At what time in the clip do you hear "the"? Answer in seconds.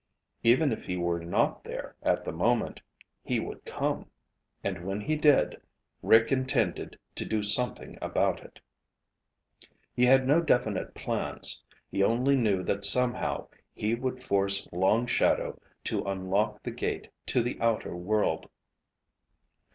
2.25-2.31, 16.63-16.71, 17.43-17.61